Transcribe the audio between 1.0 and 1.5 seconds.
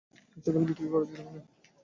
দিতে পারেন।